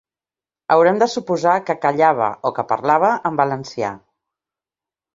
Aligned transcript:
Haurem 0.75 1.01
de 1.03 1.07
suposar 1.15 1.53
que 1.69 1.77
callava 1.85 2.31
o 2.51 2.55
que 2.57 2.67
parlava 2.75 3.15
en 3.31 3.41
valencià. 3.45 3.97